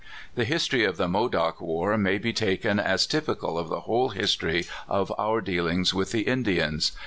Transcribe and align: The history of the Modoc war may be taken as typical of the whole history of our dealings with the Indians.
The 0.33 0.45
history 0.45 0.83
of 0.83 0.97
the 0.97 1.07
Modoc 1.07 1.61
war 1.61 1.95
may 1.95 2.17
be 2.17 2.33
taken 2.33 2.79
as 2.79 3.05
typical 3.05 3.55
of 3.55 3.69
the 3.69 3.81
whole 3.81 4.09
history 4.09 4.65
of 4.89 5.13
our 5.19 5.41
dealings 5.41 5.93
with 5.93 6.11
the 6.11 6.21
Indians. 6.21 6.91